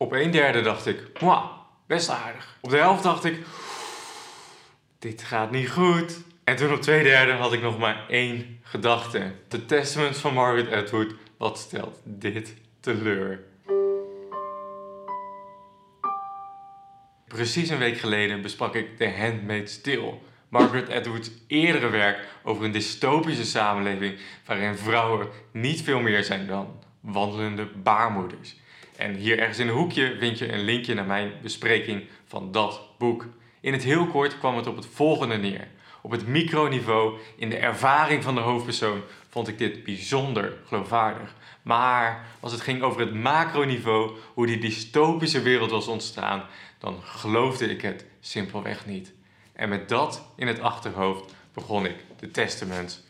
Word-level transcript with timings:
Op 0.00 0.12
een 0.12 0.30
derde 0.30 0.60
dacht 0.60 0.86
ik, 0.86 1.20
mwah, 1.20 1.44
best 1.86 2.08
aardig. 2.08 2.58
Op 2.60 2.70
de 2.70 2.76
helft 2.76 3.02
dacht 3.02 3.24
ik, 3.24 3.44
dit 4.98 5.22
gaat 5.22 5.50
niet 5.50 5.70
goed. 5.70 6.22
En 6.44 6.56
toen 6.56 6.72
op 6.72 6.80
twee 6.80 7.02
derde 7.02 7.32
had 7.32 7.52
ik 7.52 7.62
nog 7.62 7.78
maar 7.78 8.04
één 8.08 8.60
gedachte. 8.62 9.32
The 9.48 9.64
Testament 9.64 10.16
van 10.16 10.34
Margaret 10.34 10.72
Atwood, 10.72 11.14
wat 11.36 11.58
stelt 11.58 12.00
dit 12.04 12.54
teleur? 12.80 13.40
Precies 17.28 17.68
een 17.68 17.78
week 17.78 17.98
geleden 17.98 18.42
besprak 18.42 18.74
ik 18.74 18.96
The 18.96 19.10
Handmaid's 19.10 19.80
Tale. 19.80 20.18
Margaret 20.48 20.90
Atwood's 20.90 21.30
eerdere 21.46 21.88
werk 21.88 22.28
over 22.42 22.64
een 22.64 22.72
dystopische 22.72 23.44
samenleving 23.44 24.18
waarin 24.46 24.76
vrouwen 24.76 25.28
niet 25.52 25.82
veel 25.82 26.00
meer 26.00 26.24
zijn 26.24 26.46
dan 26.46 26.82
wandelende 27.00 27.66
baarmoeders. 27.66 28.56
En 28.98 29.14
hier 29.14 29.38
ergens 29.38 29.58
in 29.58 29.68
een 29.68 29.74
hoekje 29.74 30.16
vind 30.18 30.38
je 30.38 30.52
een 30.52 30.64
linkje 30.64 30.94
naar 30.94 31.06
mijn 31.06 31.32
bespreking 31.42 32.04
van 32.24 32.52
dat 32.52 32.80
boek. 32.98 33.26
In 33.60 33.72
het 33.72 33.82
heel 33.82 34.06
kort 34.06 34.38
kwam 34.38 34.56
het 34.56 34.66
op 34.66 34.76
het 34.76 34.86
volgende 34.86 35.36
neer. 35.36 35.68
Op 36.02 36.10
het 36.10 36.26
microniveau, 36.26 37.18
in 37.36 37.50
de 37.50 37.56
ervaring 37.56 38.22
van 38.22 38.34
de 38.34 38.40
hoofdpersoon, 38.40 39.02
vond 39.28 39.48
ik 39.48 39.58
dit 39.58 39.84
bijzonder 39.84 40.56
geloofwaardig. 40.66 41.34
Maar 41.62 42.26
als 42.40 42.52
het 42.52 42.60
ging 42.60 42.82
over 42.82 43.00
het 43.00 43.14
macroniveau, 43.14 44.10
hoe 44.34 44.46
die 44.46 44.58
dystopische 44.58 45.42
wereld 45.42 45.70
was 45.70 45.88
ontstaan, 45.88 46.44
dan 46.78 47.02
geloofde 47.02 47.66
ik 47.70 47.82
het 47.82 48.04
simpelweg 48.20 48.86
niet. 48.86 49.12
En 49.52 49.68
met 49.68 49.88
dat 49.88 50.30
in 50.36 50.46
het 50.46 50.60
achterhoofd 50.60 51.34
begon 51.54 51.84
ik 51.84 51.96
de 52.20 52.30
Testament 52.30 53.04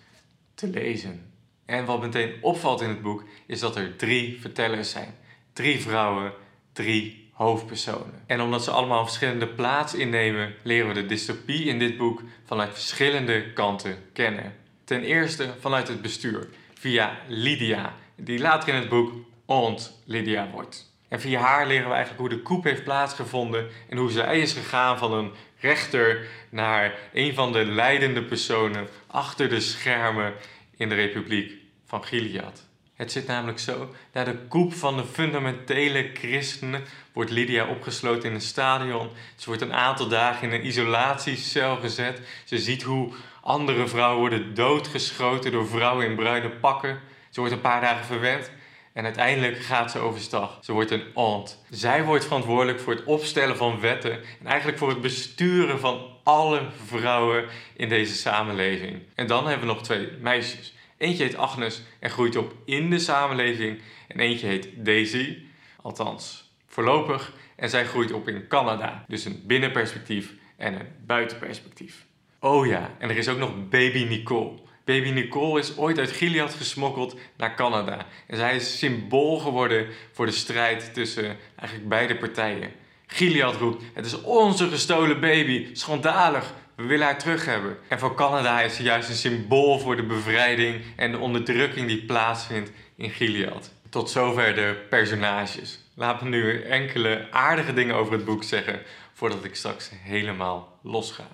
te 0.55 0.69
lezen. 0.69 1.33
En 1.65 1.85
wat 1.85 2.01
meteen 2.01 2.33
opvalt 2.41 2.81
in 2.81 2.89
het 2.89 3.03
boek 3.03 3.25
is 3.47 3.61
dat 3.61 3.77
er 3.77 3.97
drie 3.97 4.41
vertellers 4.41 4.91
zijn. 4.91 5.15
Drie 5.59 5.81
vrouwen, 5.81 6.33
drie 6.73 7.31
hoofdpersonen. 7.33 8.23
En 8.27 8.41
omdat 8.41 8.65
ze 8.65 8.71
allemaal 8.71 9.05
verschillende 9.05 9.47
plaats 9.49 9.95
innemen, 9.95 10.55
leren 10.63 10.89
we 10.89 10.95
de 10.95 11.07
dystopie 11.07 11.65
in 11.65 11.79
dit 11.79 11.97
boek 11.97 12.23
vanuit 12.45 12.73
verschillende 12.73 13.53
kanten 13.53 13.99
kennen. 14.13 14.55
Ten 14.85 15.03
eerste 15.03 15.55
vanuit 15.61 15.89
het 15.89 16.03
bestuur, 16.03 16.49
via 16.75 17.19
Lydia, 17.29 17.95
die 18.17 18.39
later 18.39 18.69
in 18.69 18.81
het 18.81 18.89
boek 18.89 19.13
Aunt 19.47 20.01
Lydia 20.05 20.51
wordt. 20.51 20.93
En 21.09 21.21
via 21.21 21.41
haar 21.41 21.67
leren 21.67 21.89
we 21.89 21.95
eigenlijk 21.95 22.21
hoe 22.21 22.39
de 22.39 22.43
koep 22.43 22.65
heeft 22.65 22.85
plaatsgevonden 22.85 23.69
en 23.89 23.97
hoe 23.97 24.11
zij 24.11 24.41
is 24.41 24.53
gegaan 24.53 24.99
van 24.99 25.13
een 25.13 25.33
rechter 25.61 26.27
naar 26.51 26.95
een 27.13 27.35
van 27.35 27.53
de 27.53 27.65
leidende 27.65 28.23
personen 28.23 28.89
achter 29.07 29.49
de 29.49 29.61
schermen 29.61 30.35
in 30.77 30.89
de 30.89 30.95
Republiek 30.95 31.53
van 31.85 32.05
Gilead. 32.05 32.67
Het 32.99 33.13
zit 33.13 33.27
namelijk 33.27 33.59
zo, 33.59 33.95
na 34.13 34.25
de 34.25 34.39
koep 34.49 34.75
van 34.75 34.97
de 34.97 35.05
fundamentele 35.05 36.11
christenen 36.15 36.85
wordt 37.13 37.31
Lydia 37.31 37.67
opgesloten 37.67 38.29
in 38.29 38.35
een 38.35 38.41
stadion. 38.41 39.11
Ze 39.37 39.47
wordt 39.47 39.63
een 39.63 39.75
aantal 39.75 40.09
dagen 40.09 40.49
in 40.49 40.55
een 40.55 40.67
isolatiecel 40.67 41.77
gezet. 41.77 42.21
Ze 42.45 42.59
ziet 42.59 42.83
hoe 42.83 43.13
andere 43.43 43.89
vrouwen 43.89 44.19
worden 44.19 44.55
doodgeschoten 44.55 45.53
door 45.53 45.69
vrouwen 45.69 46.07
in 46.07 46.17
bruine 46.17 46.51
pakken. 46.51 47.01
Ze 47.31 47.41
wordt 47.41 47.55
een 47.55 47.61
paar 47.61 47.81
dagen 47.81 48.05
verwend 48.05 48.51
en 48.93 49.05
uiteindelijk 49.05 49.59
gaat 49.59 49.91
ze 49.91 49.99
overstag. 49.99 50.59
Ze 50.63 50.73
wordt 50.73 50.91
een 50.91 51.05
aunt. 51.15 51.65
Zij 51.71 52.05
wordt 52.05 52.25
verantwoordelijk 52.25 52.81
voor 52.81 52.95
het 52.95 53.05
opstellen 53.05 53.57
van 53.57 53.81
wetten 53.81 54.13
en 54.13 54.47
eigenlijk 54.47 54.79
voor 54.79 54.89
het 54.89 55.01
besturen 55.01 55.81
van 55.81 56.07
alle 56.23 56.63
vrouwen 56.87 57.45
in 57.77 57.89
deze 57.89 58.15
samenleving. 58.15 59.03
En 59.15 59.27
dan 59.27 59.47
hebben 59.47 59.67
we 59.67 59.75
nog 59.75 59.83
twee 59.83 60.09
meisjes. 60.21 60.77
Eentje 60.99 61.25
heet 61.25 61.37
Agnes 61.37 61.83
en 61.99 62.11
groeit 62.11 62.37
op 62.37 62.55
in 62.65 62.91
de 62.91 62.99
samenleving. 62.99 63.79
En 64.09 64.21
eentje 64.21 64.47
heet 64.47 64.69
Daisy, 64.77 65.39
althans 65.83 66.51
voorlopig. 66.67 67.33
En 67.57 67.71
zij 67.71 67.87
groeit 67.87 68.13
op 68.13 68.29
in 68.29 68.49
Canada. 68.49 69.05
Dus 69.09 69.25
een 69.25 69.43
binnenperspectief 69.47 70.35
en 70.57 70.75
een 70.75 70.87
buitenperspectief. 71.07 72.07
Oh 72.41 72.67
ja, 72.67 72.95
en 72.99 73.11
er 73.11 73.17
is 73.17 73.29
ook 73.29 73.39
nog 73.39 73.69
baby 73.69 74.05
Nicole. 74.05 74.59
Baby 74.85 75.11
Nicole 75.11 75.61
is 75.61 75.77
ooit 75.77 75.99
uit 75.99 76.11
Gilead 76.11 76.55
gesmokkeld 76.55 77.17
naar 77.37 77.55
Canada. 77.55 78.07
En 78.27 78.37
zij 78.37 78.57
is 78.57 78.79
symbool 78.79 79.39
geworden 79.39 79.87
voor 80.13 80.27
de 80.27 80.33
strijd 80.33 80.95
tussen 80.95 81.37
eigenlijk 81.57 81.89
beide 81.89 82.17
partijen. 82.17 82.73
Gilead 83.07 83.57
roept: 83.57 83.85
Het 83.95 84.07
is 84.07 84.23
onze 84.23 84.69
gestolen 84.69 85.21
baby, 85.21 85.69
schandalig, 85.73 86.55
we 86.79 86.87
willen 86.87 87.07
haar 87.07 87.19
terug 87.19 87.45
hebben. 87.45 87.79
En 87.89 87.99
voor 87.99 88.15
Canada 88.15 88.61
is 88.61 88.77
ze 88.77 88.83
juist 88.83 89.09
een 89.09 89.15
symbool 89.15 89.79
voor 89.79 89.97
de 89.97 90.03
bevrijding 90.03 90.83
en 90.97 91.11
de 91.11 91.19
onderdrukking 91.19 91.87
die 91.87 92.05
plaatsvindt 92.05 92.71
in 92.97 93.11
Gilead. 93.11 93.73
Tot 93.91 94.11
zover 94.11 94.55
de 94.55 94.87
personages. 94.91 95.81
Laat 95.95 96.23
me 96.23 96.29
nu 96.29 96.63
enkele 96.63 97.29
aardige 97.31 97.73
dingen 97.73 97.95
over 97.95 98.13
het 98.13 98.25
boek 98.25 98.43
zeggen 98.43 98.83
voordat 99.13 99.45
ik 99.45 99.55
straks 99.55 99.91
helemaal 99.95 100.79
los 100.83 101.13
ga. 101.13 101.29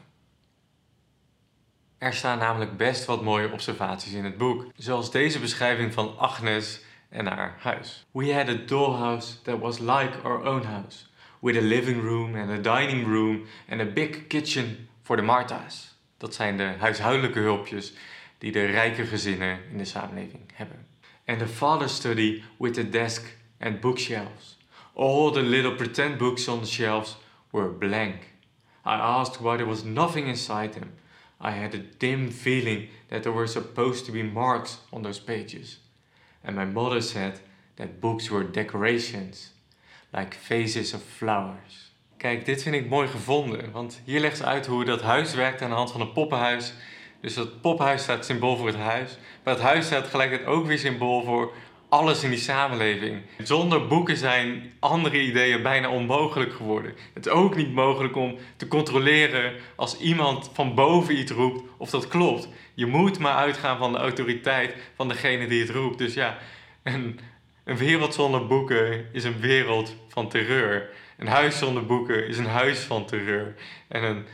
Er 1.99 2.15
staan 2.15 2.38
namelijk 2.38 2.77
best 2.77 3.04
wat 3.04 3.22
mooie 3.22 3.53
observaties 3.53 4.12
in 4.12 4.25
het 4.25 4.38
boek, 4.38 4.66
zoals 4.77 5.10
deze 5.10 5.38
beschrijving 5.38 5.93
van 5.93 6.19
Agnes 6.19 6.81
en 7.09 7.27
haar 7.27 7.56
huis. 7.59 8.06
We 8.10 8.34
had 8.34 8.49
a 8.49 8.56
dollhouse 8.66 9.43
that 9.43 9.59
was 9.59 9.78
like 9.78 10.19
our 10.22 10.44
own 10.44 10.62
house, 10.62 11.06
with 11.41 11.56
a 11.56 11.60
living 11.60 12.03
room 12.03 12.34
and 12.34 12.50
a 12.50 12.77
dining 12.77 13.06
room 13.06 13.44
and 13.69 13.81
a 13.81 13.84
big 13.84 14.27
kitchen 14.27 14.88
for 15.04 15.16
the 15.16 15.22
Martha's. 15.22 15.94
Dat 16.16 16.34
zijn 16.34 16.56
de 16.56 16.75
huishoudelijke 16.78 17.38
hulpjes 17.38 17.92
die 18.38 18.53
de 18.53 18.65
rijke 18.65 19.06
gezinnen 19.06 19.59
in 19.70 19.78
de 19.78 19.84
samenleving 19.84 20.42
hebben. 20.54 20.87
And 21.26 21.38
the 21.38 21.48
father 21.48 21.88
study 21.88 22.42
with 22.59 22.78
a 22.78 22.82
desk 22.82 23.37
and 23.60 23.81
bookshelves. 23.81 24.59
All 24.94 25.31
the 25.31 25.42
little 25.42 25.75
pretend 25.75 26.19
books 26.19 26.48
on 26.48 26.60
the 26.60 26.66
shelves 26.66 27.16
were 27.50 27.69
blank. 27.69 28.32
I 28.87 28.98
asked 28.98 29.41
why 29.41 29.56
there 29.56 29.69
was 29.69 29.82
nothing 29.82 30.26
inside 30.26 30.72
them. 30.72 30.92
I 31.41 31.50
had 31.50 31.75
a 31.75 31.82
dim 31.98 32.31
feeling 32.31 32.88
that 33.09 33.22
there 33.22 33.32
were 33.32 33.47
supposed 33.47 34.06
to 34.06 34.12
be 34.12 34.22
marks 34.22 34.78
on 34.91 35.03
those 35.03 35.21
pages. 35.21 35.78
And 36.42 36.56
my 36.56 36.65
mother 36.65 37.00
said 37.00 37.41
that 37.76 38.00
books 38.00 38.31
were 38.31 38.44
decorations, 38.44 39.50
like 40.12 40.34
vases 40.34 40.94
of 40.94 41.03
flowers. 41.03 41.84
Kijk, 42.24 42.44
dit 42.44 42.62
vind 42.62 42.74
ik 42.74 42.88
mooi 42.88 43.08
gevonden, 43.08 43.70
want 43.72 44.00
hier 44.04 44.20
legt 44.20 44.36
ze 44.36 44.44
uit 44.44 44.66
hoe 44.66 44.84
dat 44.84 45.02
huis 45.02 45.34
werkt 45.34 45.62
aan 45.62 45.70
de 45.70 45.76
hand 45.76 45.92
van 45.92 46.00
een 46.00 46.12
poppenhuis. 46.12 46.74
Dus 47.20 47.34
dat 47.34 47.60
poppenhuis 47.60 48.02
staat 48.02 48.24
symbool 48.24 48.56
voor 48.56 48.66
het 48.66 48.76
huis, 48.76 49.18
maar 49.42 49.54
het 49.54 49.62
huis 49.62 49.86
staat 49.86 50.06
gelijkertijd 50.06 50.48
ook 50.48 50.66
weer 50.66 50.78
symbool 50.78 51.22
voor 51.22 51.52
alles 51.88 52.22
in 52.22 52.30
die 52.30 52.38
samenleving. 52.38 53.22
Zonder 53.42 53.86
boeken 53.86 54.16
zijn 54.16 54.72
andere 54.78 55.20
ideeën 55.20 55.62
bijna 55.62 55.90
onmogelijk 55.90 56.52
geworden. 56.52 56.94
Het 57.14 57.26
is 57.26 57.32
ook 57.32 57.56
niet 57.56 57.72
mogelijk 57.72 58.16
om 58.16 58.36
te 58.56 58.68
controleren 58.68 59.52
als 59.76 59.98
iemand 59.98 60.50
van 60.52 60.74
boven 60.74 61.18
iets 61.18 61.32
roept 61.32 61.62
of 61.76 61.91
dat 61.91 62.08
klopt. 62.08 62.48
Je 62.74 62.86
moet 62.86 63.18
maar 63.18 63.36
uitgaan 63.36 63.78
van 63.78 63.92
de 63.92 63.98
autoriteit 63.98 64.74
van 64.96 65.08
degene 65.08 65.46
die 65.46 65.60
het 65.60 65.70
roept. 65.70 65.98
Dus 65.98 66.14
ja, 66.14 66.38
een, 66.82 67.20
een 67.64 67.76
wereld 67.76 68.14
zonder 68.14 68.46
boeken 68.46 69.06
is 69.12 69.24
een 69.24 69.41
wereld 69.41 69.96
van 70.08 70.28
terreur. 70.28 70.91
Een 71.16 71.26
huis 71.26 71.58
zonder 71.58 71.86
boeken 71.86 72.26
is 72.26 72.38
een 72.38 72.47
huis 72.47 72.78
van 72.78 73.06
terreur. 73.06 73.54
En 73.88 74.02
een 74.02 74.26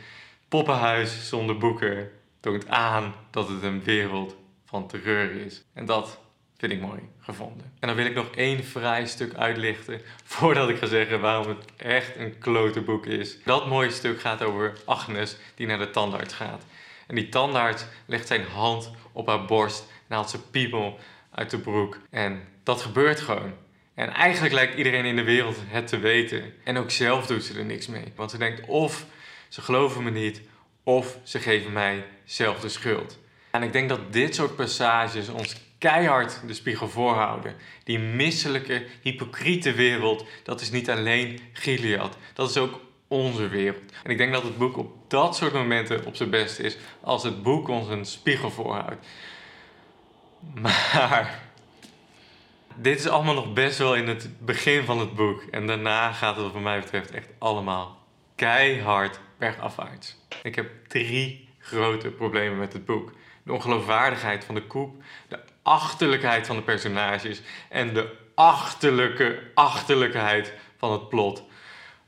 poppenhuis 0.47 1.27
zonder 1.27 1.57
boeken 1.57 2.11
toont 2.39 2.67
aan 2.67 3.13
dat 3.29 3.47
het 3.47 3.63
een 3.63 3.83
wereld 3.83 4.35
van 4.65 4.87
terreur 4.87 5.31
is. 5.45 5.63
En 5.73 5.85
dat 5.85 6.19
vind 6.57 6.71
ik 6.71 6.81
mooi 6.81 6.99
gevonden. 7.19 7.73
En 7.79 7.87
dan 7.87 7.97
wil 7.97 8.05
ik 8.05 8.15
nog 8.15 8.29
één 8.35 8.63
vrij 8.63 9.05
stuk 9.05 9.33
uitlichten 9.33 10.01
voordat 10.23 10.69
ik 10.69 10.77
ga 10.77 10.85
zeggen 10.85 11.21
waarom 11.21 11.47
het 11.47 11.65
echt 11.77 12.15
een 12.15 12.37
klote 12.37 12.81
boek 12.81 13.05
is. 13.05 13.43
Dat 13.43 13.67
mooie 13.67 13.91
stuk 13.91 14.19
gaat 14.21 14.43
over 14.43 14.73
Agnes 14.85 15.37
die 15.55 15.67
naar 15.67 15.77
de 15.77 15.89
tandarts 15.89 16.33
gaat. 16.33 16.63
En 17.07 17.15
die 17.15 17.29
tandarts 17.29 17.85
legt 18.05 18.27
zijn 18.27 18.45
hand 18.45 18.91
op 19.11 19.27
haar 19.27 19.45
borst 19.45 19.85
en 20.07 20.15
haalt 20.15 20.29
ze 20.29 20.41
piemel 20.41 20.99
uit 21.31 21.49
de 21.49 21.59
broek. 21.59 21.99
En 22.09 22.41
dat 22.63 22.81
gebeurt 22.81 23.19
gewoon. 23.19 23.53
En 23.93 24.09
eigenlijk 24.09 24.53
lijkt 24.53 24.77
iedereen 24.77 25.05
in 25.05 25.15
de 25.15 25.23
wereld 25.23 25.57
het 25.67 25.87
te 25.87 25.99
weten. 25.99 26.53
En 26.63 26.77
ook 26.77 26.91
zelf 26.91 27.27
doet 27.27 27.43
ze 27.43 27.57
er 27.57 27.65
niks 27.65 27.87
mee. 27.87 28.13
Want 28.15 28.31
ze 28.31 28.37
denkt 28.37 28.65
of 28.67 29.05
ze 29.49 29.61
geloven 29.61 30.03
me 30.03 30.11
niet, 30.11 30.41
of 30.83 31.17
ze 31.23 31.39
geven 31.39 31.71
mij 31.71 32.05
zelf 32.23 32.59
de 32.59 32.69
schuld. 32.69 33.19
En 33.51 33.63
ik 33.63 33.71
denk 33.71 33.89
dat 33.89 34.13
dit 34.13 34.35
soort 34.35 34.55
passages 34.55 35.29
ons 35.29 35.55
keihard 35.77 36.41
de 36.47 36.53
spiegel 36.53 36.89
voorhouden. 36.89 37.55
Die 37.83 37.99
misselijke, 37.99 38.85
hypocriete 39.01 39.73
wereld, 39.73 40.25
dat 40.43 40.61
is 40.61 40.71
niet 40.71 40.89
alleen 40.89 41.39
Gilead. 41.53 42.17
Dat 42.33 42.49
is 42.49 42.57
ook 42.57 42.81
onze 43.07 43.47
wereld. 43.47 43.91
En 44.03 44.11
ik 44.11 44.17
denk 44.17 44.33
dat 44.33 44.43
het 44.43 44.57
boek 44.57 44.77
op 44.77 44.95
dat 45.07 45.35
soort 45.35 45.53
momenten 45.53 46.05
op 46.05 46.15
zijn 46.15 46.29
best 46.29 46.59
is 46.59 46.77
als 47.01 47.23
het 47.23 47.43
boek 47.43 47.67
ons 47.67 47.87
een 47.87 48.05
spiegel 48.05 48.49
voorhoudt. 48.49 49.07
Maar 50.61 51.39
dit 52.75 52.99
is 52.99 53.07
allemaal 53.07 53.33
nog 53.33 53.53
best 53.53 53.77
wel 53.77 53.95
in 53.95 54.07
het 54.07 54.45
begin 54.45 54.83
van 54.85 54.99
het 54.99 55.15
boek. 55.15 55.43
En 55.51 55.67
daarna 55.67 56.11
gaat 56.11 56.35
het 56.35 56.51
wat 56.51 56.61
mij 56.61 56.79
betreft 56.79 57.11
echt 57.11 57.27
allemaal 57.37 58.07
keihard 58.35 59.19
bergafwaarts. 59.37 60.17
Ik 60.43 60.55
heb 60.55 60.69
drie 60.87 61.49
grote 61.59 62.09
problemen 62.09 62.57
met 62.57 62.73
het 62.73 62.85
boek. 62.85 63.13
De 63.43 63.53
ongeloofwaardigheid 63.53 64.43
van 64.45 64.55
de 64.55 64.67
koep, 64.67 65.03
de 65.27 65.39
achterlijkheid 65.61 66.47
van 66.47 66.55
de 66.55 66.61
personages 66.61 67.41
en 67.69 67.93
de 67.93 68.15
achterlijke 68.35 69.51
achterlijkheid 69.53 70.53
van 70.77 70.91
het 70.91 71.09
plot. 71.09 71.43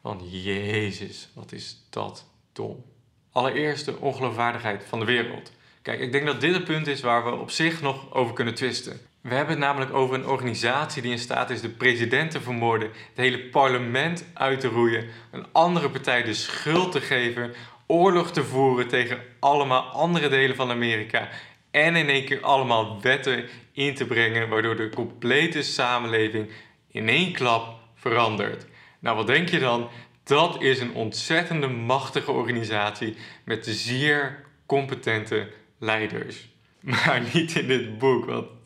Want 0.01 0.21
jezus, 0.44 1.30
wat 1.33 1.51
is 1.51 1.86
dat 1.89 2.25
dom. 2.54 2.86
Allereerst 3.31 3.86
de 3.86 3.98
ongeloofwaardigheid 3.98 4.86
van 4.86 5.00
de 5.00 5.06
wereld. 5.06 5.51
Kijk, 5.81 6.00
ik 6.00 6.12
denk 6.12 6.25
dat 6.25 6.42
dit 6.42 6.54
het 6.54 6.63
punt 6.63 6.88
is 6.88 7.01
waar 7.01 7.25
we 7.25 7.31
op 7.31 7.51
zich 7.51 7.81
nog 7.81 8.13
over 8.13 8.33
kunnen 8.33 8.54
twisten. 8.54 9.00
We 9.24 9.34
hebben 9.34 9.56
het 9.56 9.64
namelijk 9.64 9.94
over 9.94 10.16
een 10.16 10.28
organisatie 10.28 11.02
die 11.02 11.12
in 11.12 11.20
staat 11.20 11.50
is 11.50 11.62
de 11.62 11.70
president 11.70 12.31
te 12.31 12.42
vermoorden, 12.42 12.88
het 12.88 13.18
hele 13.18 13.40
parlement 13.40 14.25
uit 14.34 14.60
te 14.60 14.68
roeien, 14.68 15.08
een 15.31 15.46
andere 15.52 15.90
partij 15.90 16.24
de 16.24 16.34
schuld 16.34 16.92
te 16.92 17.02
geven, 17.02 17.54
oorlog 17.88 18.31
te 18.31 18.44
voeren 18.44 18.88
tegen 18.88 19.22
allemaal 19.40 19.81
andere 19.81 20.30
delen 20.30 20.56
van 20.56 20.70
Amerika 20.70 21.30
en 21.72 21.96
in 21.96 22.10
één 22.10 22.25
keer 22.25 22.42
allemaal 22.42 23.02
wetten 23.02 23.46
in 23.72 23.96
te 23.96 24.06
brengen 24.06 24.50
waardoor 24.50 24.75
de 24.75 24.90
complete 24.90 25.62
samenleving 25.62 26.50
in 26.88 27.10
één 27.10 27.34
klap 27.34 27.80
verandert. 27.96 28.66
Nou, 29.00 29.18
wat 29.18 29.28
denk 29.28 29.50
je 29.50 29.60
dan? 29.60 29.90
Dat 30.24 30.62
is 30.62 30.80
een 30.80 30.94
ontzettende 30.94 31.68
machtige 31.68 32.31
organisatie 32.31 33.16
met 33.44 33.66
zeer 33.66 34.44
competente 34.66 35.52
leiders. 35.80 36.52
Maar 36.80 37.24
niet 37.34 37.56
in 37.56 37.68
dit 37.68 37.98
boek, 37.98 38.25
want 38.25 38.62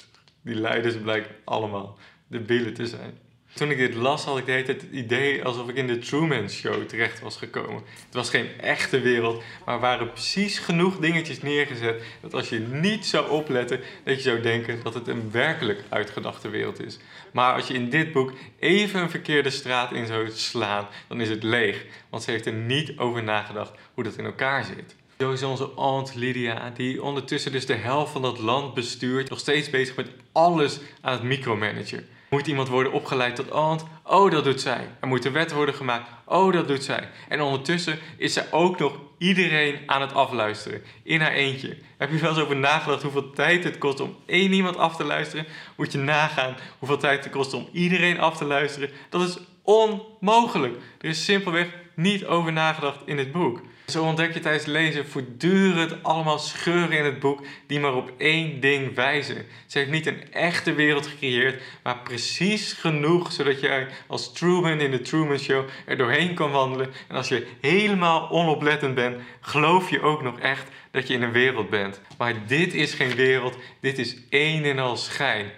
die 0.47 0.55
leiders 0.55 0.97
blijken 0.97 1.35
allemaal 1.43 1.97
de 2.27 2.39
billen 2.39 2.73
te 2.73 2.87
zijn. 2.87 3.17
Toen 3.53 3.71
ik 3.71 3.77
dit 3.77 3.95
las, 3.95 4.25
had 4.25 4.37
ik 4.37 4.45
de 4.45 4.51
hele 4.51 4.63
tijd 4.63 4.81
het 4.81 4.91
idee 4.91 5.43
alsof 5.43 5.69
ik 5.69 5.75
in 5.75 5.87
de 5.87 5.97
Truman 5.97 6.49
Show 6.49 6.83
terecht 6.83 7.19
was 7.19 7.37
gekomen. 7.37 7.83
Het 8.05 8.13
was 8.13 8.29
geen 8.29 8.47
echte 8.59 8.99
wereld, 8.99 9.43
maar 9.65 9.79
waren 9.79 10.11
precies 10.11 10.59
genoeg 10.59 10.97
dingetjes 10.99 11.41
neergezet 11.41 12.03
dat 12.21 12.33
als 12.33 12.49
je 12.49 12.59
niet 12.59 13.05
zou 13.05 13.29
opletten, 13.29 13.79
dat 14.03 14.15
je 14.15 14.21
zou 14.21 14.41
denken 14.41 14.79
dat 14.83 14.93
het 14.93 15.07
een 15.07 15.31
werkelijk 15.31 15.83
uitgedachte 15.89 16.49
wereld 16.49 16.85
is. 16.85 16.97
Maar 17.31 17.53
als 17.53 17.67
je 17.67 17.73
in 17.73 17.89
dit 17.89 18.11
boek 18.11 18.33
even 18.59 19.01
een 19.01 19.09
verkeerde 19.09 19.49
straat 19.49 19.91
in 19.91 20.05
zou 20.05 20.29
slaan, 20.31 20.87
dan 21.07 21.21
is 21.21 21.29
het 21.29 21.43
leeg, 21.43 21.85
want 22.09 22.23
ze 22.23 22.31
heeft 22.31 22.45
er 22.45 22.53
niet 22.53 22.97
over 22.97 23.23
nagedacht 23.23 23.71
hoe 23.93 24.03
dat 24.03 24.17
in 24.17 24.25
elkaar 24.25 24.63
zit. 24.63 24.95
Zo 25.19 25.31
is 25.31 25.43
onze 25.43 25.69
aunt 25.75 26.15
Lydia, 26.15 26.71
die 26.75 27.03
ondertussen 27.03 27.51
dus 27.51 27.65
de 27.65 27.73
helft 27.73 28.11
van 28.11 28.21
dat 28.21 28.39
land 28.39 28.73
bestuurt, 28.73 29.29
nog 29.29 29.39
steeds 29.39 29.69
bezig 29.69 29.95
met 29.95 30.09
alles 30.31 30.79
aan 31.01 31.13
het 31.13 31.23
micromanagen. 31.23 32.07
Moet 32.29 32.47
iemand 32.47 32.67
worden 32.67 32.91
opgeleid 32.91 33.35
tot 33.35 33.49
aunt? 33.49 33.83
Oh, 34.03 34.31
dat 34.31 34.43
doet 34.43 34.61
zij. 34.61 34.87
Er 34.99 35.07
moet 35.07 35.25
een 35.25 35.31
wet 35.31 35.51
worden 35.51 35.75
gemaakt. 35.75 36.09
Oh, 36.25 36.53
dat 36.53 36.67
doet 36.67 36.83
zij. 36.83 37.09
En 37.29 37.41
ondertussen 37.41 37.99
is 38.17 38.33
zij 38.33 38.51
ook 38.51 38.79
nog 38.79 38.99
iedereen 39.17 39.79
aan 39.85 40.01
het 40.01 40.13
afluisteren. 40.13 40.81
In 41.03 41.21
haar 41.21 41.31
eentje. 41.31 41.77
Heb 41.97 42.11
je 42.11 42.17
wel 42.17 42.29
eens 42.29 42.39
over 42.39 42.55
nagedacht 42.55 43.01
hoeveel 43.01 43.29
tijd 43.31 43.63
het 43.63 43.77
kost 43.77 43.99
om 43.99 44.15
één 44.25 44.53
iemand 44.53 44.77
af 44.77 44.95
te 44.95 45.03
luisteren? 45.03 45.45
Moet 45.75 45.91
je 45.91 45.97
nagaan 45.97 46.55
hoeveel 46.79 46.97
tijd 46.97 47.23
het 47.23 47.33
kost 47.33 47.53
om 47.53 47.69
iedereen 47.71 48.19
af 48.19 48.37
te 48.37 48.45
luisteren? 48.45 48.89
Dat 49.09 49.21
is 49.21 49.37
onmogelijk. 49.61 50.75
Er 51.01 51.09
is 51.09 51.25
simpelweg 51.25 51.67
niet 51.95 52.25
over 52.25 52.53
nagedacht 52.53 52.99
in 53.05 53.17
het 53.17 53.31
boek. 53.31 53.61
Zo 53.91 54.03
ontdek 54.03 54.33
je 54.33 54.39
tijdens 54.39 54.65
lezen 54.65 55.07
voortdurend 55.07 56.03
allemaal 56.03 56.39
scheuren 56.39 56.91
in 56.91 57.05
het 57.05 57.19
boek 57.19 57.45
die 57.67 57.79
maar 57.79 57.93
op 57.93 58.11
één 58.17 58.59
ding 58.59 58.95
wijzen. 58.95 59.45
Ze 59.67 59.77
heeft 59.77 59.91
niet 59.91 60.05
een 60.05 60.33
echte 60.33 60.73
wereld 60.73 61.07
gecreëerd, 61.07 61.61
maar 61.83 61.99
precies 61.99 62.73
genoeg 62.73 63.31
zodat 63.31 63.59
jij 63.59 63.87
als 64.07 64.33
Truman 64.33 64.79
in 64.79 64.91
de 64.91 65.01
Truman 65.01 65.37
Show 65.37 65.67
er 65.85 65.97
doorheen 65.97 66.33
kan 66.33 66.51
wandelen. 66.51 66.89
En 67.07 67.15
als 67.15 67.27
je 67.27 67.47
helemaal 67.61 68.29
onoplettend 68.29 68.95
bent, 68.95 69.21
geloof 69.41 69.89
je 69.89 70.01
ook 70.01 70.21
nog 70.21 70.39
echt 70.39 70.69
dat 70.91 71.07
je 71.07 71.13
in 71.13 71.21
een 71.21 71.31
wereld 71.31 71.69
bent. 71.69 72.01
Maar 72.17 72.47
dit 72.47 72.73
is 72.73 72.93
geen 72.93 73.15
wereld, 73.15 73.57
dit 73.79 73.97
is 73.97 74.17
één 74.29 74.63
en 74.63 74.79
al 74.79 74.97
schijn. 74.97 75.51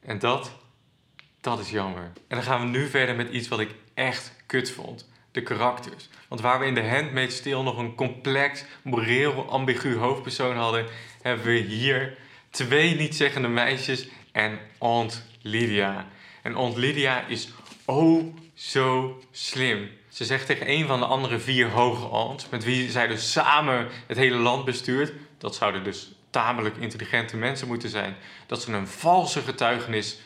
En 0.00 0.18
dat, 0.18 0.52
dat 1.40 1.60
is 1.60 1.70
jammer. 1.70 2.02
En 2.02 2.36
dan 2.36 2.42
gaan 2.42 2.60
we 2.60 2.78
nu 2.78 2.88
verder 2.88 3.14
met 3.14 3.30
iets 3.30 3.48
wat 3.48 3.60
ik 3.60 3.70
echt 3.94 4.32
kut 4.46 4.70
vond 4.70 5.07
de 5.38 5.44
karakters. 5.44 6.08
Want 6.28 6.40
waar 6.40 6.58
we 6.58 6.66
in 6.66 6.74
de 6.74 6.88
Handmaid's 6.88 7.42
Tale 7.42 7.62
nog 7.62 7.78
een 7.78 7.94
complex, 7.94 8.64
moreel 8.82 9.50
ambigu 9.50 9.96
hoofdpersoon 9.96 10.56
hadden, 10.56 10.86
hebben 11.22 11.46
we 11.46 11.58
hier 11.58 12.18
twee 12.50 12.94
niet-zeggende 12.94 13.48
meisjes 13.48 14.08
en 14.32 14.58
Aunt 14.78 15.24
Lydia. 15.42 16.06
En 16.42 16.54
Aunt 16.54 16.76
Lydia 16.76 17.26
is 17.26 17.48
oh 17.84 18.34
zo 18.54 19.20
slim. 19.30 19.90
Ze 20.08 20.24
zegt 20.24 20.46
tegen 20.46 20.70
een 20.70 20.86
van 20.86 21.00
de 21.00 21.06
andere 21.06 21.38
vier 21.38 21.68
hoge 21.68 22.08
aunts, 22.08 22.48
met 22.48 22.64
wie 22.64 22.90
zij 22.90 23.06
dus 23.06 23.32
samen 23.32 23.88
het 24.06 24.16
hele 24.16 24.36
land 24.36 24.64
bestuurt, 24.64 25.12
dat 25.38 25.54
zouden 25.54 25.84
dus 25.84 26.12
tamelijk 26.30 26.76
intelligente 26.76 27.36
mensen 27.36 27.66
moeten 27.66 27.88
zijn, 27.88 28.16
dat 28.46 28.62
ze 28.62 28.72
een 28.72 28.86
valse 28.86 29.40
getuigenis 29.40 30.18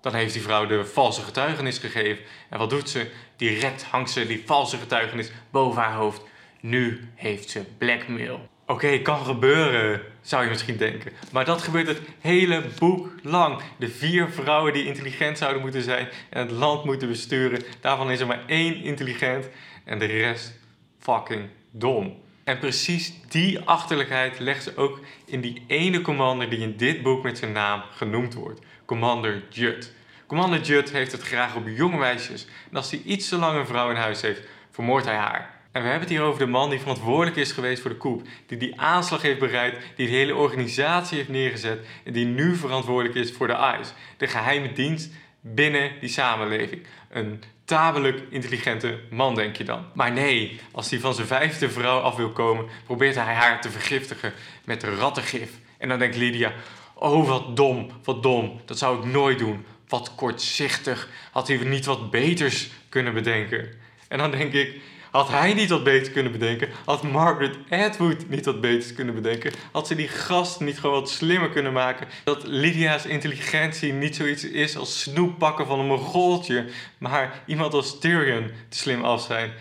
Dan 0.00 0.14
heeft 0.14 0.32
die 0.32 0.42
vrouw 0.42 0.66
de 0.66 0.84
valse 0.84 1.22
getuigenis 1.22 1.78
gegeven. 1.78 2.24
En 2.48 2.58
wat 2.58 2.70
doet 2.70 2.88
ze? 2.88 3.10
Direct 3.36 3.82
hangt 3.82 4.10
ze 4.10 4.26
die 4.26 4.42
valse 4.46 4.76
getuigenis 4.76 5.30
boven 5.50 5.82
haar 5.82 5.94
hoofd. 5.94 6.22
Nu 6.60 7.08
heeft 7.14 7.50
ze 7.50 7.64
blackmail. 7.78 8.48
Oké, 8.66 8.98
kan 8.98 9.24
gebeuren, 9.24 10.02
zou 10.20 10.42
je 10.44 10.48
misschien 10.48 10.76
denken. 10.76 11.12
Maar 11.32 11.44
dat 11.44 11.62
gebeurt 11.62 11.86
het 11.86 12.00
hele 12.20 12.64
boek 12.78 13.08
lang. 13.22 13.62
De 13.78 13.88
vier 13.88 14.28
vrouwen 14.28 14.72
die 14.72 14.86
intelligent 14.86 15.38
zouden 15.38 15.62
moeten 15.62 15.82
zijn 15.82 16.08
en 16.30 16.40
het 16.40 16.50
land 16.50 16.84
moeten 16.84 17.08
besturen. 17.08 17.62
Daarvan 17.80 18.10
is 18.10 18.20
er 18.20 18.26
maar 18.26 18.44
één 18.46 18.82
intelligent 18.82 19.48
en 19.84 19.98
de 19.98 20.06
rest 20.06 20.58
fucking 20.98 21.48
dom. 21.70 22.16
En 22.44 22.58
precies 22.58 23.12
die 23.28 23.60
achterlijkheid 23.60 24.38
legt 24.38 24.62
ze 24.62 24.76
ook 24.76 25.00
in 25.24 25.40
die 25.40 25.62
ene 25.66 26.00
commander 26.00 26.50
die 26.50 26.58
in 26.58 26.76
dit 26.76 27.02
boek 27.02 27.22
met 27.22 27.38
zijn 27.38 27.52
naam 27.52 27.82
genoemd 27.90 28.34
wordt. 28.34 28.60
Commander 28.90 29.42
Judd. 29.50 29.92
Commander 30.26 30.60
Judd 30.60 30.90
heeft 30.90 31.12
het 31.12 31.22
graag 31.22 31.56
op 31.56 31.68
jonge 31.68 31.96
meisjes. 31.96 32.46
En 32.70 32.76
als 32.76 32.90
hij 32.90 33.02
iets 33.04 33.28
te 33.28 33.36
lang 33.36 33.58
een 33.58 33.66
vrouw 33.66 33.90
in 33.90 33.96
huis 33.96 34.20
heeft, 34.20 34.42
vermoordt 34.70 35.06
hij 35.06 35.16
haar. 35.16 35.50
En 35.72 35.82
we 35.82 35.88
hebben 35.88 36.08
het 36.08 36.08
hier 36.08 36.22
over 36.22 36.38
de 36.38 36.46
man 36.46 36.70
die 36.70 36.80
verantwoordelijk 36.80 37.36
is 37.36 37.52
geweest 37.52 37.82
voor 37.82 37.90
de 37.90 37.96
coup. 37.96 38.26
Die 38.46 38.58
die 38.58 38.80
aanslag 38.80 39.22
heeft 39.22 39.38
bereid, 39.38 39.76
die 39.96 40.06
de 40.06 40.12
hele 40.12 40.34
organisatie 40.34 41.16
heeft 41.16 41.28
neergezet. 41.28 41.86
En 42.04 42.12
die 42.12 42.26
nu 42.26 42.56
verantwoordelijk 42.56 43.14
is 43.14 43.32
voor 43.32 43.46
de 43.46 43.76
ICE. 43.80 43.92
De 44.16 44.26
geheime 44.26 44.72
dienst 44.72 45.10
binnen 45.40 45.90
die 46.00 46.08
samenleving. 46.08 46.86
Een 47.10 47.42
tamelijk 47.64 48.22
intelligente 48.30 49.00
man, 49.10 49.34
denk 49.34 49.56
je 49.56 49.64
dan. 49.64 49.84
Maar 49.94 50.12
nee, 50.12 50.60
als 50.72 50.90
hij 50.90 50.98
van 50.98 51.14
zijn 51.14 51.26
vijfde 51.26 51.70
vrouw 51.70 51.98
af 51.98 52.16
wil 52.16 52.30
komen, 52.30 52.66
probeert 52.84 53.14
hij 53.14 53.34
haar 53.34 53.60
te 53.60 53.70
vergiftigen 53.70 54.32
met 54.64 54.82
rattengif. 54.82 55.50
En 55.78 55.88
dan 55.88 55.98
denkt 55.98 56.16
Lydia, 56.16 56.52
oh 57.00 57.28
wat 57.28 57.56
dom, 57.56 57.90
wat 58.04 58.22
dom, 58.22 58.60
dat 58.64 58.78
zou 58.78 58.98
ik 58.98 59.04
nooit 59.04 59.38
doen. 59.38 59.64
Wat 59.88 60.14
kortzichtig, 60.14 61.08
had 61.32 61.48
hij 61.48 61.56
niet 61.56 61.84
wat 61.84 62.10
beters 62.10 62.70
kunnen 62.88 63.14
bedenken. 63.14 63.68
En 64.08 64.18
dan 64.18 64.30
denk 64.30 64.52
ik, 64.52 64.80
had 65.10 65.28
hij 65.28 65.54
niet 65.54 65.70
wat 65.70 65.84
beter 65.84 66.12
kunnen 66.12 66.32
bedenken? 66.32 66.68
Had 66.84 67.02
Margaret 67.02 67.56
Atwood 67.70 68.28
niet 68.28 68.44
wat 68.44 68.60
beters 68.60 68.94
kunnen 68.94 69.14
bedenken? 69.14 69.52
Had 69.72 69.86
ze 69.86 69.94
die 69.94 70.08
gast 70.08 70.60
niet 70.60 70.78
gewoon 70.80 71.00
wat 71.00 71.10
slimmer 71.10 71.50
kunnen 71.50 71.72
maken? 71.72 72.08
Dat 72.24 72.46
Lydia's 72.46 73.06
intelligentie 73.06 73.92
niet 73.92 74.16
zoiets 74.16 74.44
is 74.44 74.76
als 74.76 75.02
snoep 75.02 75.38
pakken 75.38 75.66
van 75.66 75.78
een 75.80 75.86
mogoltje, 75.86 76.66
maar 76.98 77.42
iemand 77.46 77.74
als 77.74 77.98
Tyrion 77.98 78.50
te 78.68 78.78
slim 78.78 79.04
af 79.04 79.22
zijn? 79.22 79.52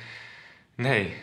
Nee, 0.75 1.13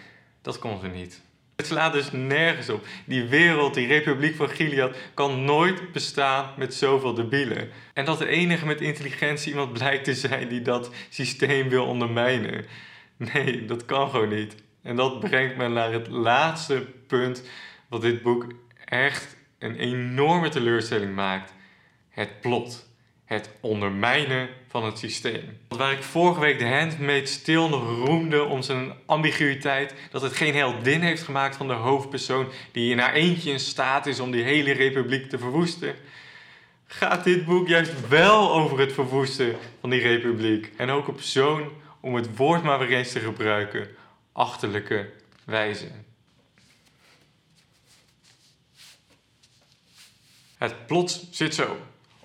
dat 0.43 0.59
kon 0.59 0.81
ze 0.81 0.87
niet. 0.87 1.21
Het 1.57 1.67
slaat 1.67 1.93
dus 1.93 2.13
nergens 2.13 2.69
op. 2.69 2.87
Die 3.05 3.25
wereld, 3.25 3.75
die 3.75 3.87
republiek 3.87 4.37
van 4.37 4.49
Gilead, 4.49 4.97
kan 5.15 5.45
nooit 5.45 5.93
bestaan 5.93 6.53
met 6.57 6.75
zoveel 6.75 7.15
debielen. 7.15 7.71
En 7.95 8.05
dat 8.05 8.19
de 8.19 8.27
enige 8.27 8.67
met 8.67 8.81
intelligentie 8.81 9.51
iemand 9.51 9.73
blijkt 9.73 10.05
te 10.05 10.15
zijn 10.15 10.49
die 10.49 10.63
dat 10.63 10.91
systeem 11.09 11.69
wil 11.69 11.87
ondermijnen. 11.87 12.67
Nee, 13.17 13.65
dat 13.65 13.85
kan 13.85 14.11
gewoon 14.11 14.29
niet. 14.29 14.55
En 14.83 14.97
dat 14.97 15.21
brengt 15.21 15.57
me 15.57 15.69
naar 15.69 15.93
het 15.93 16.09
laatste 16.09 16.87
punt 17.07 17.43
wat 17.89 18.01
dit 18.01 18.23
boek 18.23 18.47
echt 18.85 19.37
een 19.59 19.77
enorme 19.77 20.49
teleurstelling 20.49 21.15
maakt. 21.15 21.55
Het 22.11 22.41
plot. 22.41 22.89
Het 23.27 23.51
ondermijnen 23.61 24.49
van 24.69 24.85
het 24.85 24.99
systeem. 24.99 25.59
Waar 25.69 25.93
ik 25.93 26.03
vorige 26.03 26.41
week 26.41 26.59
de 26.59 26.69
Handmaid 26.69 27.29
stil 27.29 27.69
nog 27.69 28.07
roemde 28.07 28.45
om 28.45 28.63
zijn 28.63 28.93
ambiguïteit, 29.07 29.95
dat 30.11 30.23
het 30.23 30.37
geen 30.37 30.55
heldin 30.55 31.01
heeft 31.01 31.23
gemaakt 31.23 31.57
van 31.57 31.69
de 31.69 31.75
hoofdpersoon 31.75 32.49
die 32.73 32.91
in 32.91 32.99
haar 32.99 33.13
eentje 33.13 33.51
in 33.51 33.61
staat 33.61 34.07
is 34.07 34.21
om 34.21 34.31
die 34.31 34.43
hele 34.43 34.73
republiek 34.73 35.29
te 35.29 35.39
verwoesten, 35.39 35.95
gaat 36.87 37.25
dit 37.25 37.45
boek 37.45 37.69
juist 37.69 38.09
wel 38.09 38.53
over 38.53 38.79
het 38.79 38.93
verwoesten 38.93 39.57
van 39.81 39.91
die 39.91 40.01
republiek. 40.01 40.73
En 40.77 40.91
ook 40.91 41.09
op 41.09 41.21
zo'n 41.21 41.71
om 42.01 42.15
het 42.15 42.37
woord 42.37 42.63
maar 42.63 42.79
weer 42.79 42.93
eens 42.93 43.13
te 43.13 43.21
gebruiken, 43.21 43.89
achterlijke 44.33 45.11
wijze. 45.45 45.91
Het 50.59 50.87
plot 50.87 51.27
zit 51.31 51.55
zo. 51.55 51.77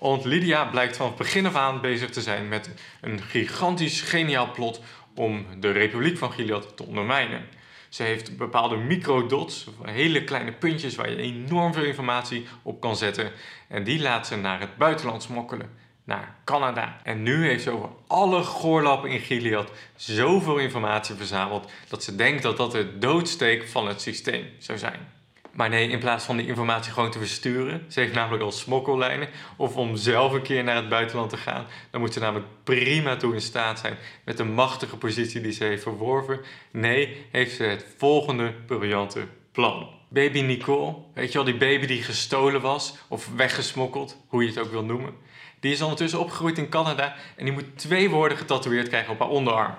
Want 0.02 0.24
Lydia 0.24 0.64
blijkt 0.64 0.96
van 0.96 1.06
het 1.06 1.16
begin 1.16 1.46
af 1.46 1.54
aan 1.54 1.80
bezig 1.80 2.10
te 2.10 2.20
zijn 2.20 2.48
met 2.48 2.70
een 3.00 3.22
gigantisch 3.22 4.00
geniaal 4.00 4.50
plot 4.52 4.80
om 5.14 5.46
de 5.60 5.70
Republiek 5.70 6.18
van 6.18 6.32
Gilead 6.32 6.76
te 6.76 6.86
ondermijnen. 6.86 7.48
Ze 7.88 8.02
heeft 8.02 8.36
bepaalde 8.36 8.76
microdots, 8.76 9.66
hele 9.82 10.24
kleine 10.24 10.52
puntjes 10.52 10.94
waar 10.94 11.10
je 11.10 11.16
enorm 11.16 11.72
veel 11.72 11.84
informatie 11.84 12.46
op 12.62 12.80
kan 12.80 12.96
zetten. 12.96 13.32
En 13.68 13.84
die 13.84 14.00
laat 14.00 14.26
ze 14.26 14.36
naar 14.36 14.60
het 14.60 14.76
buitenland 14.76 15.22
smokkelen. 15.22 15.70
naar 16.04 16.36
Canada. 16.44 17.00
En 17.02 17.22
nu 17.22 17.46
heeft 17.46 17.62
ze 17.62 17.70
over 17.70 17.88
alle 18.06 18.42
goorlappen 18.42 19.10
in 19.10 19.20
Gilead 19.20 19.70
zoveel 19.96 20.58
informatie 20.58 21.14
verzameld 21.14 21.70
dat 21.88 22.04
ze 22.04 22.16
denkt 22.16 22.42
dat 22.42 22.56
dat 22.56 22.72
de 22.72 22.98
doodsteek 22.98 23.68
van 23.68 23.86
het 23.86 24.00
systeem 24.00 24.46
zou 24.58 24.78
zijn. 24.78 25.21
Maar 25.52 25.68
nee, 25.68 25.88
in 25.88 25.98
plaats 25.98 26.24
van 26.24 26.36
die 26.36 26.46
informatie 26.46 26.92
gewoon 26.92 27.10
te 27.10 27.18
versturen, 27.18 27.84
ze 27.88 28.00
heeft 28.00 28.14
namelijk 28.14 28.42
al 28.42 28.52
smokkellijnen, 28.52 29.28
of 29.56 29.76
om 29.76 29.96
zelf 29.96 30.32
een 30.32 30.42
keer 30.42 30.64
naar 30.64 30.76
het 30.76 30.88
buitenland 30.88 31.30
te 31.30 31.36
gaan, 31.36 31.66
dan 31.90 32.00
moet 32.00 32.12
ze 32.12 32.20
namelijk 32.20 32.48
prima 32.64 33.16
toe 33.16 33.34
in 33.34 33.40
staat 33.40 33.78
zijn 33.78 33.96
met 34.24 34.36
de 34.36 34.44
machtige 34.44 34.96
positie 34.96 35.40
die 35.40 35.52
ze 35.52 35.64
heeft 35.64 35.82
verworven. 35.82 36.40
Nee, 36.70 37.26
heeft 37.30 37.56
ze 37.56 37.62
het 37.62 37.86
volgende 37.96 38.54
briljante 38.66 39.26
plan. 39.52 39.88
Baby 40.08 40.40
Nicole, 40.40 40.94
weet 41.14 41.28
je 41.28 41.34
wel, 41.34 41.44
die 41.44 41.56
baby 41.56 41.86
die 41.86 42.02
gestolen 42.02 42.60
was 42.60 42.94
of 43.08 43.28
weggesmokkeld, 43.36 44.16
hoe 44.26 44.42
je 44.42 44.48
het 44.48 44.58
ook 44.58 44.70
wil 44.70 44.84
noemen. 44.84 45.14
Die 45.60 45.72
is 45.72 45.82
ondertussen 45.82 46.20
opgegroeid 46.20 46.58
in 46.58 46.68
Canada 46.68 47.14
en 47.36 47.44
die 47.44 47.54
moet 47.54 47.78
twee 47.78 48.10
woorden 48.10 48.38
getatoeëerd 48.38 48.88
krijgen 48.88 49.12
op 49.12 49.18
haar 49.18 49.28
onderarm. 49.28 49.74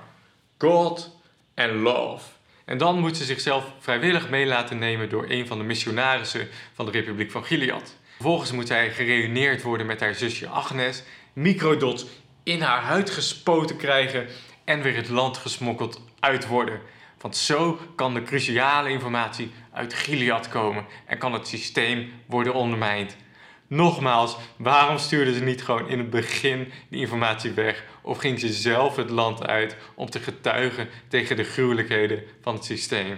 God 0.57 1.17
en 1.53 1.81
love. 1.81 2.25
En 2.65 2.77
dan 2.77 2.99
moet 2.99 3.17
ze 3.17 3.23
zichzelf 3.23 3.65
vrijwillig 3.79 4.29
mee 4.29 4.45
laten 4.45 4.77
nemen 4.77 5.09
door 5.09 5.25
een 5.29 5.47
van 5.47 5.57
de 5.57 5.63
missionarissen 5.63 6.47
van 6.73 6.85
de 6.85 6.91
Republiek 6.91 7.31
van 7.31 7.45
Gilead. 7.45 7.95
Vervolgens 8.15 8.51
moet 8.51 8.67
zij 8.67 8.91
gereuneerd 8.91 9.61
worden 9.61 9.85
met 9.85 9.99
haar 9.99 10.15
zusje 10.15 10.47
Agnes, 10.47 11.03
microdots 11.33 12.05
in 12.43 12.61
haar 12.61 12.81
huid 12.81 13.09
gespoten 13.09 13.77
krijgen 13.77 14.27
en 14.63 14.81
weer 14.81 14.95
het 14.95 15.09
land 15.09 15.37
gesmokkeld 15.37 16.01
uit 16.19 16.47
worden. 16.47 16.81
Want 17.21 17.37
zo 17.37 17.79
kan 17.95 18.13
de 18.13 18.23
cruciale 18.23 18.89
informatie 18.89 19.51
uit 19.71 19.93
Gilead 19.93 20.47
komen 20.47 20.85
en 21.05 21.17
kan 21.17 21.33
het 21.33 21.47
systeem 21.47 22.11
worden 22.25 22.53
ondermijnd. 22.53 23.15
Nogmaals, 23.67 24.37
waarom 24.57 24.97
stuurde 24.97 25.33
ze 25.33 25.43
niet 25.43 25.63
gewoon 25.63 25.89
in 25.89 25.97
het 25.97 26.09
begin 26.09 26.71
die 26.89 26.99
informatie 26.99 27.51
weg? 27.51 27.83
Of 28.01 28.17
ging 28.17 28.39
ze 28.39 28.53
zelf 28.53 28.95
het 28.95 29.09
land 29.09 29.45
uit 29.47 29.77
om 29.95 30.09
te 30.09 30.19
getuigen 30.19 30.87
tegen 31.07 31.35
de 31.35 31.43
gruwelijkheden 31.43 32.23
van 32.41 32.53
het 32.53 32.65
systeem? 32.65 33.17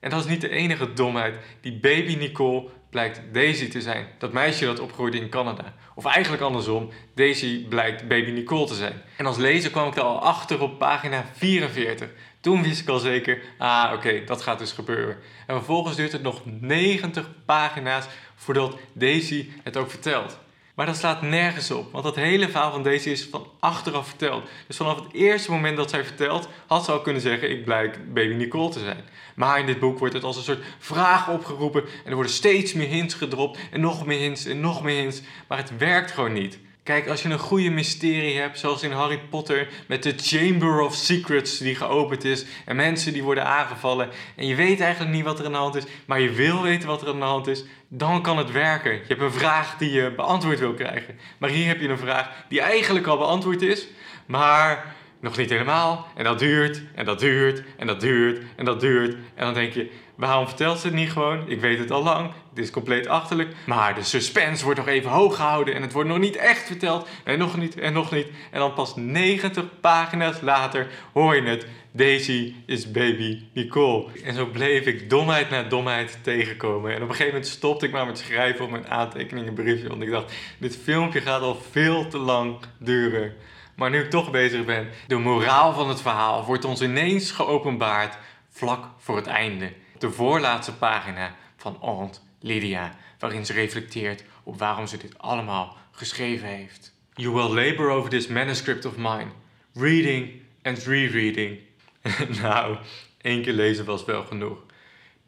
En 0.00 0.10
dat 0.10 0.24
is 0.24 0.30
niet 0.30 0.40
de 0.40 0.50
enige 0.50 0.92
domheid. 0.92 1.36
Die 1.60 1.78
baby 1.80 2.14
Nicole 2.14 2.68
blijkt 2.92 3.20
Daisy 3.32 3.68
te 3.68 3.80
zijn. 3.80 4.06
Dat 4.18 4.32
meisje 4.32 4.64
dat 4.64 4.80
opgroeide 4.80 5.20
in 5.20 5.28
Canada. 5.28 5.74
Of 5.94 6.04
eigenlijk 6.04 6.42
andersom, 6.42 6.90
Daisy 7.14 7.66
blijkt 7.68 8.08
baby 8.08 8.30
Nicole 8.30 8.66
te 8.66 8.74
zijn. 8.74 9.02
En 9.16 9.26
als 9.26 9.36
lezer 9.36 9.70
kwam 9.70 9.88
ik 9.88 9.96
er 9.96 10.02
al 10.02 10.20
achter 10.20 10.60
op 10.60 10.78
pagina 10.78 11.24
44. 11.32 12.08
Toen 12.40 12.62
wist 12.62 12.80
ik 12.80 12.88
al 12.88 12.98
zeker, 12.98 13.42
ah 13.58 13.92
oké, 13.94 14.24
dat 14.24 14.42
gaat 14.42 14.58
dus 14.58 14.72
gebeuren. 14.72 15.16
En 15.46 15.54
vervolgens 15.56 15.96
duurt 15.96 16.12
het 16.12 16.22
nog 16.22 16.42
90 16.44 17.30
pagina's 17.44 18.06
voordat 18.34 18.76
Daisy 18.92 19.48
het 19.62 19.76
ook 19.76 19.90
vertelt. 19.90 20.38
Maar 20.74 20.86
dat 20.86 20.96
slaat 20.96 21.22
nergens 21.22 21.70
op, 21.70 21.92
want 21.92 22.04
dat 22.04 22.16
hele 22.16 22.48
verhaal 22.48 22.72
van 22.72 22.82
Daisy 22.82 23.08
is 23.08 23.24
van 23.30 23.46
achteraf 23.60 24.08
verteld. 24.08 24.48
Dus 24.66 24.76
vanaf 24.76 24.96
het 24.96 25.12
eerste 25.12 25.50
moment 25.50 25.76
dat 25.76 25.90
zij 25.90 26.04
vertelt, 26.04 26.48
had 26.66 26.84
ze 26.84 26.92
al 26.92 27.00
kunnen 27.00 27.22
zeggen: 27.22 27.50
Ik 27.50 27.64
blijk 27.64 28.14
baby 28.14 28.34
Nicole 28.34 28.70
te 28.70 28.78
zijn. 28.78 29.04
Maar 29.34 29.58
in 29.58 29.66
dit 29.66 29.78
boek 29.78 29.98
wordt 29.98 30.14
het 30.14 30.24
als 30.24 30.36
een 30.36 30.42
soort 30.42 30.64
vraag 30.78 31.28
opgeroepen 31.28 31.82
en 31.82 32.08
er 32.08 32.14
worden 32.14 32.32
steeds 32.32 32.72
meer 32.72 32.88
hints 32.88 33.14
gedropt 33.14 33.58
en 33.70 33.80
nog 33.80 34.06
meer 34.06 34.18
hints 34.18 34.44
en 34.44 34.60
nog 34.60 34.82
meer 34.82 35.00
hints. 35.00 35.22
Maar 35.48 35.58
het 35.58 35.76
werkt 35.76 36.10
gewoon 36.10 36.32
niet. 36.32 36.58
Kijk, 36.82 37.08
als 37.08 37.22
je 37.22 37.28
een 37.28 37.38
goede 37.38 37.70
mysterie 37.70 38.38
hebt, 38.38 38.58
zoals 38.58 38.82
in 38.82 38.92
Harry 38.92 39.20
Potter, 39.30 39.68
met 39.88 40.02
de 40.02 40.14
Chamber 40.16 40.80
of 40.80 40.94
Secrets 40.94 41.58
die 41.58 41.74
geopend 41.74 42.24
is 42.24 42.44
en 42.64 42.76
mensen 42.76 43.12
die 43.12 43.22
worden 43.22 43.46
aangevallen 43.46 44.08
en 44.36 44.46
je 44.46 44.54
weet 44.54 44.80
eigenlijk 44.80 45.14
niet 45.14 45.24
wat 45.24 45.38
er 45.38 45.44
aan 45.44 45.52
de 45.52 45.58
hand 45.58 45.74
is, 45.74 45.84
maar 46.06 46.20
je 46.20 46.30
wil 46.30 46.62
weten 46.62 46.88
wat 46.88 47.02
er 47.02 47.08
aan 47.08 47.18
de 47.18 47.24
hand 47.24 47.46
is, 47.46 47.64
dan 47.88 48.22
kan 48.22 48.38
het 48.38 48.50
werken. 48.50 48.92
Je 48.92 49.04
hebt 49.08 49.20
een 49.20 49.32
vraag 49.32 49.76
die 49.76 49.90
je 49.90 50.12
beantwoord 50.16 50.58
wil 50.58 50.74
krijgen. 50.74 51.18
Maar 51.38 51.50
hier 51.50 51.66
heb 51.66 51.80
je 51.80 51.88
een 51.88 51.98
vraag 51.98 52.30
die 52.48 52.60
eigenlijk 52.60 53.06
al 53.06 53.18
beantwoord 53.18 53.62
is, 53.62 53.86
maar 54.26 54.94
nog 55.22 55.36
niet 55.36 55.50
helemaal. 55.50 56.06
En 56.14 56.24
dat 56.24 56.38
duurt, 56.38 56.82
en 56.94 57.04
dat 57.04 57.18
duurt, 57.18 57.62
en 57.76 57.86
dat 57.86 58.00
duurt, 58.00 58.42
en 58.56 58.64
dat 58.64 58.80
duurt. 58.80 59.14
En 59.34 59.44
dan 59.44 59.54
denk 59.54 59.72
je, 59.72 59.90
waarom 60.14 60.46
vertelt 60.46 60.78
ze 60.78 60.86
het 60.86 60.96
niet 60.96 61.12
gewoon? 61.12 61.48
Ik 61.48 61.60
weet 61.60 61.78
het 61.78 61.90
al 61.90 62.02
lang, 62.02 62.30
het 62.48 62.58
is 62.58 62.70
compleet 62.70 63.06
achterlijk. 63.06 63.54
Maar 63.66 63.94
de 63.94 64.02
suspense 64.02 64.64
wordt 64.64 64.78
nog 64.78 64.88
even 64.88 65.10
hoog 65.10 65.36
gehouden 65.36 65.74
en 65.74 65.82
het 65.82 65.92
wordt 65.92 66.08
nog 66.08 66.18
niet 66.18 66.36
echt 66.36 66.66
verteld. 66.66 67.08
En 67.24 67.38
nog 67.38 67.56
niet, 67.56 67.78
en 67.78 67.92
nog 67.92 68.10
niet. 68.10 68.26
En 68.50 68.58
dan 68.58 68.74
pas 68.74 68.96
90 68.96 69.64
pagina's 69.80 70.40
later 70.40 70.86
hoor 71.12 71.36
je 71.36 71.42
het. 71.42 71.66
Daisy 71.94 72.54
is 72.66 72.90
baby 72.90 73.42
Nicole. 73.52 74.06
En 74.24 74.34
zo 74.34 74.46
bleef 74.46 74.86
ik 74.86 75.10
domheid 75.10 75.50
na 75.50 75.62
domheid 75.62 76.18
tegenkomen. 76.22 76.90
En 76.90 76.96
op 76.96 77.08
een 77.08 77.14
gegeven 77.14 77.32
moment 77.32 77.46
stopte 77.46 77.86
ik 77.86 77.92
maar 77.92 78.06
met 78.06 78.18
schrijven 78.18 78.64
op 78.64 78.70
mijn 78.70 78.88
aantekeningenbriefje. 78.88 79.88
Want 79.88 80.02
ik 80.02 80.10
dacht, 80.10 80.32
dit 80.58 80.78
filmpje 80.82 81.20
gaat 81.20 81.42
al 81.42 81.62
veel 81.70 82.08
te 82.08 82.18
lang 82.18 82.56
duren. 82.78 83.34
Maar 83.82 83.90
nu 83.90 84.00
ik 84.00 84.10
toch 84.10 84.30
bezig 84.30 84.64
ben, 84.64 84.88
de 85.06 85.16
moraal 85.16 85.72
van 85.72 85.88
het 85.88 86.00
verhaal 86.00 86.44
wordt 86.44 86.64
ons 86.64 86.82
ineens 86.82 87.30
geopenbaard 87.30 88.18
vlak 88.50 88.84
voor 88.98 89.16
het 89.16 89.26
einde. 89.26 89.72
De 89.98 90.10
voorlaatste 90.10 90.74
pagina 90.74 91.34
van 91.56 91.78
Aunt 91.80 92.22
Lydia, 92.40 92.96
waarin 93.18 93.46
ze 93.46 93.52
reflecteert 93.52 94.24
op 94.42 94.58
waarom 94.58 94.86
ze 94.86 94.96
dit 94.96 95.18
allemaal 95.18 95.76
geschreven 95.90 96.48
heeft. 96.48 96.94
You 97.14 97.34
will 97.34 97.54
labor 97.54 97.90
over 97.90 98.10
this 98.10 98.26
manuscript 98.26 98.84
of 98.84 98.96
mine, 98.96 99.26
reading 99.74 100.30
and 100.62 100.84
rereading. 100.84 101.58
nou, 102.42 102.76
één 103.20 103.42
keer 103.42 103.52
lezen 103.52 103.84
was 103.84 104.04
wel 104.04 104.24
genoeg. 104.24 104.58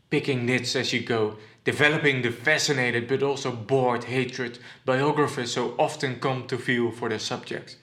Picking 0.08 0.42
nits 0.42 0.76
as 0.76 0.90
you 0.90 1.06
go, 1.06 1.38
developing 1.62 2.22
the 2.22 2.32
fascinated 2.32 3.06
but 3.06 3.22
also 3.22 3.52
bored 3.52 4.04
hatred 4.04 4.60
biographers 4.84 5.52
so 5.52 5.74
often 5.76 6.18
come 6.18 6.44
to 6.44 6.58
feel 6.58 6.92
for 6.92 7.08
their 7.08 7.20
subjects. 7.20 7.82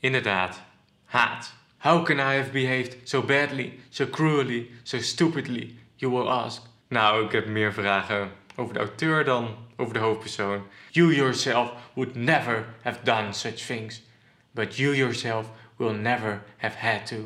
Inderdaad, 0.00 0.62
haat. 1.04 1.54
How 1.76 2.04
can 2.04 2.18
I 2.18 2.34
have 2.36 2.50
behaved 2.50 2.96
so 3.08 3.22
badly, 3.22 3.78
so 3.88 4.06
cruelly, 4.06 4.70
so 4.82 4.98
stupidly, 4.98 5.78
you 5.96 6.12
will 6.12 6.30
ask. 6.30 6.62
Nou, 6.88 7.24
ik 7.24 7.32
heb 7.32 7.46
meer 7.46 7.72
vragen 7.72 8.30
over 8.56 8.74
de 8.74 8.80
auteur 8.80 9.24
dan 9.24 9.56
over 9.76 9.94
de 9.94 10.00
hoofdpersoon. 10.00 10.62
You 10.90 11.14
yourself 11.14 11.72
would 11.94 12.14
never 12.14 12.64
have 12.82 12.98
done 13.02 13.32
such 13.32 13.66
things. 13.66 14.02
But 14.50 14.76
you 14.76 14.96
yourself 14.96 15.46
will 15.76 15.94
never 15.94 16.42
have 16.56 16.78
had 16.78 17.06
to. 17.06 17.16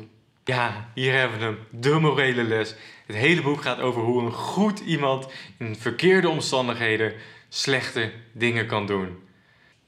Ja, 0.43 0.89
hier 0.93 1.13
hebben 1.13 1.39
we 1.39 1.45
hem. 1.45 1.57
De 1.69 1.99
morele 1.99 2.43
les. 2.43 2.75
Het 3.05 3.15
hele 3.15 3.41
boek 3.41 3.61
gaat 3.61 3.79
over 3.79 4.01
hoe 4.01 4.21
een 4.21 4.31
goed 4.31 4.79
iemand 4.79 5.27
in 5.57 5.75
verkeerde 5.75 6.29
omstandigheden 6.29 7.13
slechte 7.49 8.11
dingen 8.31 8.67
kan 8.67 8.85
doen. 8.85 9.17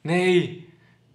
Nee, 0.01 0.70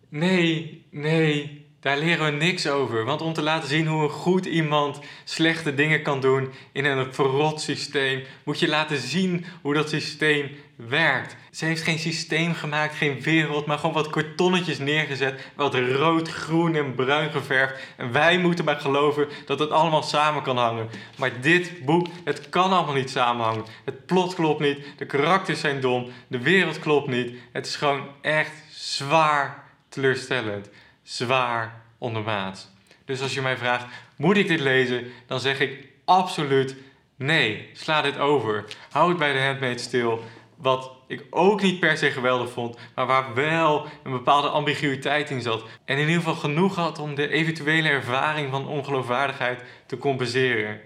nee, 0.09 0.85
nee. 0.91 1.62
Daar 1.82 1.98
leren 1.98 2.24
we 2.24 2.44
niks 2.44 2.66
over. 2.66 3.04
Want 3.04 3.20
om 3.20 3.32
te 3.32 3.42
laten 3.42 3.68
zien 3.68 3.86
hoe 3.86 4.02
een 4.02 4.10
goed 4.10 4.46
iemand 4.46 4.98
slechte 5.24 5.74
dingen 5.74 6.02
kan 6.02 6.20
doen 6.20 6.52
in 6.72 6.84
een 6.84 7.14
verrot 7.14 7.60
systeem, 7.60 8.22
moet 8.44 8.58
je 8.58 8.68
laten 8.68 8.98
zien 8.98 9.44
hoe 9.62 9.74
dat 9.74 9.88
systeem 9.88 10.50
werkt. 10.76 11.36
Ze 11.50 11.64
heeft 11.64 11.82
geen 11.82 11.98
systeem 11.98 12.54
gemaakt, 12.54 12.94
geen 12.94 13.20
wereld, 13.20 13.66
maar 13.66 13.78
gewoon 13.78 13.94
wat 13.94 14.10
kartonnetjes 14.10 14.78
neergezet, 14.78 15.50
wat 15.56 15.74
rood, 15.74 16.28
groen 16.28 16.74
en 16.74 16.94
bruin 16.94 17.30
geverfd. 17.30 17.80
En 17.96 18.12
wij 18.12 18.38
moeten 18.38 18.64
maar 18.64 18.80
geloven 18.80 19.28
dat 19.46 19.58
het 19.58 19.70
allemaal 19.70 20.02
samen 20.02 20.42
kan 20.42 20.56
hangen. 20.56 20.88
Maar 21.18 21.40
dit 21.40 21.84
boek, 21.84 22.06
het 22.24 22.48
kan 22.48 22.72
allemaal 22.72 22.94
niet 22.94 23.10
samenhangen. 23.10 23.64
Het 23.84 24.06
plot 24.06 24.34
klopt 24.34 24.60
niet, 24.60 24.78
de 24.96 25.06
karakters 25.06 25.60
zijn 25.60 25.80
dom, 25.80 26.10
de 26.26 26.38
wereld 26.38 26.78
klopt 26.78 27.08
niet. 27.08 27.32
Het 27.52 27.66
is 27.66 27.76
gewoon 27.76 28.06
echt 28.20 28.52
zwaar 28.70 29.64
teleurstellend 29.88 30.68
zwaar 31.16 31.83
ondermaat. 31.99 32.71
Dus 33.04 33.21
als 33.21 33.35
je 33.35 33.42
mij 33.42 33.57
vraagt, 33.57 33.87
moet 34.16 34.37
ik 34.37 34.49
dit 34.49 34.61
lezen? 34.61 35.12
Dan 35.26 35.40
zeg 35.40 35.61
ik 35.61 35.87
absoluut 36.04 36.76
nee. 37.16 37.71
Sla 37.73 38.02
dit 38.02 38.19
over. 38.19 38.64
Hou 38.90 39.09
het 39.09 39.19
bij 39.19 39.33
de 39.33 39.40
handmade 39.40 39.78
stil. 39.78 40.23
Wat 40.57 40.90
ik 41.07 41.25
ook 41.31 41.62
niet 41.62 41.81
per 41.81 41.97
se 41.97 42.11
geweldig 42.11 42.50
vond, 42.50 42.78
maar 42.95 43.07
waar 43.07 43.35
wel 43.35 43.87
een 44.02 44.11
bepaalde 44.11 44.49
ambiguïteit 44.49 45.31
in 45.31 45.40
zat. 45.40 45.64
En 45.85 45.97
in 45.97 46.07
ieder 46.07 46.23
geval 46.23 46.35
genoeg 46.35 46.75
had 46.75 46.99
om 46.99 47.14
de 47.14 47.28
eventuele 47.28 47.88
ervaring 47.88 48.50
van 48.50 48.66
ongeloofwaardigheid 48.66 49.62
te 49.87 49.99
compenseren. 49.99 50.81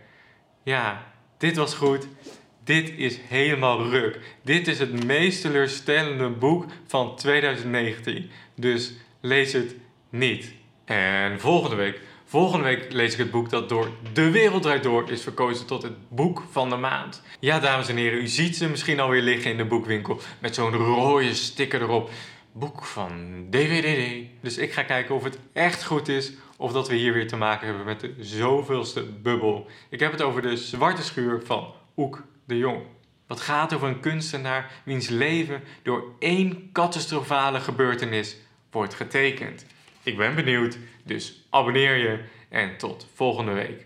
Ja, 0.62 1.06
dit 1.38 1.56
was 1.56 1.74
goed. 1.74 2.08
Dit 2.64 2.92
is 2.96 3.18
helemaal 3.28 3.88
ruk. 3.88 4.20
Dit 4.42 4.68
is 4.68 4.78
het 4.78 5.04
meest 5.04 5.40
teleurstellende 5.40 6.28
boek 6.28 6.64
van 6.86 7.16
2019. 7.16 8.30
Dus 8.54 8.92
lees 9.20 9.52
het 9.52 9.74
niet. 10.18 10.54
En 10.84 11.40
volgende 11.40 11.76
week, 11.76 12.00
volgende 12.24 12.64
week 12.64 12.92
lees 12.92 13.12
ik 13.12 13.18
het 13.18 13.30
boek 13.30 13.50
dat 13.50 13.68
door 13.68 13.88
De 14.12 14.30
Wereld 14.30 14.62
Draait 14.62 14.82
Door 14.82 15.10
is 15.10 15.22
verkozen 15.22 15.66
tot 15.66 15.82
het 15.82 16.08
boek 16.08 16.42
van 16.50 16.68
de 16.68 16.76
maand. 16.76 17.22
Ja, 17.40 17.58
dames 17.60 17.88
en 17.88 17.96
heren, 17.96 18.18
u 18.18 18.26
ziet 18.26 18.56
ze 18.56 18.68
misschien 18.68 19.00
alweer 19.00 19.22
liggen 19.22 19.50
in 19.50 19.56
de 19.56 19.64
boekwinkel 19.64 20.20
met 20.38 20.54
zo'n 20.54 20.72
rode 20.72 21.34
sticker 21.34 21.82
erop. 21.82 22.10
Boek 22.52 22.84
van 22.84 23.46
DVDD. 23.50 24.28
Dus 24.40 24.58
ik 24.58 24.72
ga 24.72 24.82
kijken 24.82 25.14
of 25.14 25.24
het 25.24 25.38
echt 25.52 25.84
goed 25.84 26.08
is 26.08 26.32
of 26.56 26.72
dat 26.72 26.88
we 26.88 26.94
hier 26.94 27.12
weer 27.12 27.28
te 27.28 27.36
maken 27.36 27.66
hebben 27.66 27.86
met 27.86 28.00
de 28.00 28.14
zoveelste 28.18 29.02
bubbel. 29.02 29.66
Ik 29.90 30.00
heb 30.00 30.12
het 30.12 30.22
over 30.22 30.42
de 30.42 30.56
zwarte 30.56 31.02
schuur 31.02 31.42
van 31.44 31.72
Oek 31.96 32.22
de 32.46 32.56
Jong. 32.56 32.82
wat 33.26 33.40
gaat 33.40 33.74
over 33.74 33.88
een 33.88 34.00
kunstenaar 34.00 34.70
wiens 34.84 35.08
leven 35.08 35.62
door 35.82 36.04
één 36.18 36.70
catastrofale 36.72 37.60
gebeurtenis 37.60 38.36
wordt 38.70 38.94
getekend. 38.94 39.66
Ik 40.06 40.16
ben 40.16 40.34
benieuwd, 40.34 40.78
dus 41.04 41.46
abonneer 41.50 41.96
je 41.96 42.18
en 42.48 42.76
tot 42.76 43.08
volgende 43.14 43.52
week. 43.52 43.85